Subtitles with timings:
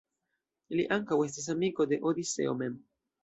[0.79, 2.81] Li ankaŭ estis amiko de Odiseo mem.